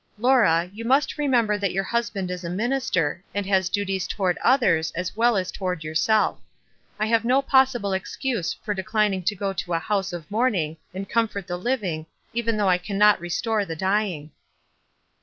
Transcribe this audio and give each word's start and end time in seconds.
"Laura, 0.17 0.67
you 0.73 0.83
must 0.83 1.19
remember 1.19 1.59
that 1.59 1.71
your 1.73 1.83
hus 1.83 2.09
band 2.09 2.31
is 2.31 2.43
a 2.43 2.49
minister, 2.49 3.23
and 3.35 3.45
has 3.45 3.69
duties 3.69 4.07
toward 4.07 4.35
others 4.39 4.89
as 4.95 5.15
well 5.15 5.37
as 5.37 5.51
toward 5.51 5.83
yourself. 5.83 6.39
I 6.97 7.05
have 7.05 7.23
no 7.23 7.39
possible 7.43 7.93
excuse 7.93 8.51
for 8.51 8.73
declining 8.73 9.21
to 9.21 9.35
go 9.35 9.53
to 9.53 9.73
a 9.73 9.77
house 9.79 10.11
of 10.11 10.25
mourn 10.31 10.55
ing, 10.55 10.77
and 10.91 11.07
comfort 11.07 11.45
the 11.45 11.55
living, 11.55 12.07
even 12.33 12.57
though 12.57 12.67
I 12.67 12.79
can 12.79 12.97
not 12.97 13.19
restore 13.21 13.63
the 13.63 13.75
dying." 13.75 14.31